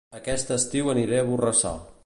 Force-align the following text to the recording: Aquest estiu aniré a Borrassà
Aquest 0.19 0.53
estiu 0.55 0.89
aniré 0.95 1.21
a 1.21 1.27
Borrassà 1.31 1.75